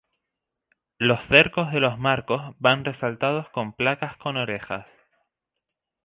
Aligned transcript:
Los 0.97 1.21
cercos 1.25 1.71
de 1.71 1.79
los 1.79 1.99
marcos 1.99 2.55
van 2.57 2.83
resaltados 2.83 3.49
con 3.49 3.71
placas 3.73 4.17
con 4.17 4.35
orejas. 4.35 4.87